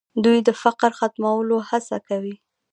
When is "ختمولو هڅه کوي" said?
0.99-2.35